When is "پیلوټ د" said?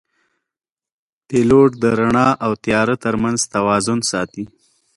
1.27-1.85